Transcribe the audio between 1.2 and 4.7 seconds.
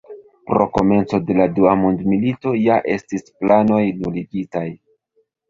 de dua mondmilito ja estis planoj nuligitaj.